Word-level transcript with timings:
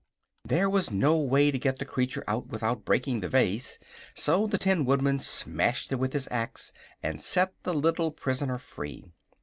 There 0.43 0.67
was 0.67 0.89
no 0.89 1.15
way 1.19 1.51
to 1.51 1.59
get 1.59 1.77
the 1.77 1.85
creature 1.85 2.23
out 2.27 2.47
without 2.47 2.83
breaking 2.85 3.19
the 3.19 3.27
vase, 3.27 3.77
so 4.15 4.47
the 4.47 4.57
Tin 4.57 4.83
Woodman 4.83 5.19
smashed 5.19 5.91
it 5.91 5.97
with 5.99 6.13
his 6.13 6.27
axe 6.31 6.73
and 7.03 7.21
set 7.21 7.53
the 7.61 7.75
little 7.75 8.09
prisoner 8.09 8.57
free. 8.57 9.05